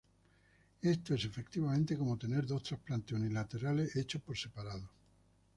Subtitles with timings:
[0.81, 4.89] Esto es efectivamente como tener dos trasplantes unilaterales hechos por separado.